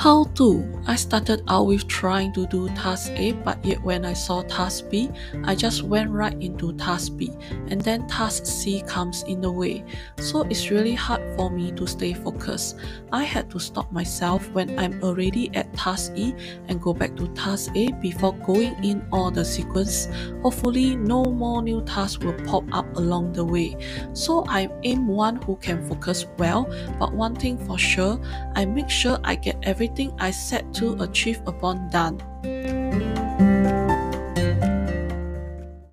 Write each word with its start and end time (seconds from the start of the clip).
How 0.00 0.24
to? 0.36 0.79
I 0.90 0.96
started 0.96 1.44
out 1.46 1.68
with 1.68 1.86
trying 1.86 2.32
to 2.32 2.48
do 2.48 2.68
task 2.70 3.12
A, 3.14 3.30
but 3.30 3.64
yet 3.64 3.80
when 3.84 4.04
I 4.04 4.12
saw 4.12 4.42
task 4.42 4.90
B, 4.90 5.08
I 5.44 5.54
just 5.54 5.84
went 5.84 6.10
right 6.10 6.34
into 6.42 6.72
task 6.72 7.16
B, 7.16 7.30
and 7.68 7.80
then 7.80 8.08
task 8.08 8.44
C 8.44 8.82
comes 8.88 9.22
in 9.22 9.40
the 9.40 9.52
way. 9.52 9.84
So 10.18 10.42
it's 10.50 10.68
really 10.68 10.94
hard 10.94 11.22
for 11.36 11.48
me 11.48 11.70
to 11.78 11.86
stay 11.86 12.12
focused. 12.12 12.76
I 13.12 13.22
had 13.22 13.48
to 13.52 13.60
stop 13.60 13.92
myself 13.92 14.50
when 14.50 14.76
I'm 14.80 15.00
already 15.00 15.54
at 15.54 15.72
task 15.74 16.10
E 16.16 16.34
and 16.66 16.82
go 16.82 16.92
back 16.92 17.14
to 17.18 17.28
task 17.34 17.70
A 17.76 17.92
before 18.02 18.34
going 18.38 18.74
in 18.82 19.06
all 19.12 19.30
the 19.30 19.44
sequence. 19.44 20.08
Hopefully, 20.42 20.96
no 20.96 21.22
more 21.22 21.62
new 21.62 21.84
tasks 21.84 22.18
will 22.18 22.34
pop 22.48 22.64
up 22.72 22.96
along 22.96 23.34
the 23.34 23.44
way. 23.44 23.76
So 24.12 24.44
I 24.48 24.68
am 24.82 25.06
one 25.06 25.36
who 25.36 25.54
can 25.54 25.86
focus 25.88 26.26
well, 26.36 26.66
but 26.98 27.14
one 27.14 27.36
thing 27.36 27.58
for 27.64 27.78
sure, 27.78 28.20
I 28.56 28.64
make 28.64 28.90
sure 28.90 29.20
I 29.22 29.36
get 29.36 29.56
everything 29.62 30.12
I 30.18 30.32
set 30.32 30.66
to 30.80 30.96
achieve 31.04 31.40
upon 31.46 31.88
done. 31.92 32.16